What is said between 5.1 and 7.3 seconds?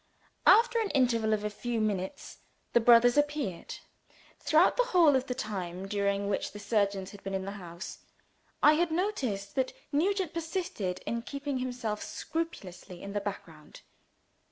of the time during which the surgeons had